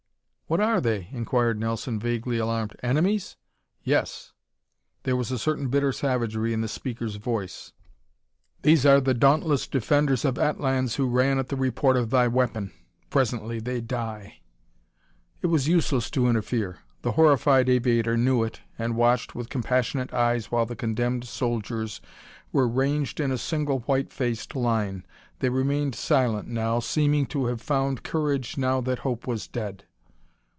[0.47, 2.75] "What are they?" inquired Nelson, vaguely alarmed.
[2.83, 3.37] "Enemies?"
[3.83, 4.33] "Yes."
[5.03, 7.71] There was a certain bitter savagery in the speaker's voice.
[8.61, 12.73] "These are the dauntless defenders of Atlans who ran at the report of thy weapon.
[13.09, 14.41] Presently they die."
[15.41, 16.79] It was useless to interfere.
[17.01, 22.01] The horrified aviator knew it and watched with compassionate eyes while the condemned soldiers
[22.51, 25.05] were ranged in a single, white faced line.
[25.39, 29.85] They remained silent now, seeming to have found courage now that hope was dead.